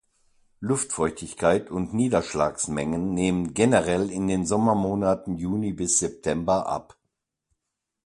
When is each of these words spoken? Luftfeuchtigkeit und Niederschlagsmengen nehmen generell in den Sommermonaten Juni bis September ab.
Luftfeuchtigkeit 0.61 1.69
und 1.69 1.93
Niederschlagsmengen 1.93 3.13
nehmen 3.13 3.53
generell 3.53 4.09
in 4.09 4.27
den 4.27 4.47
Sommermonaten 4.47 5.37
Juni 5.37 5.73
bis 5.73 5.99
September 5.99 6.65
ab. 6.65 6.97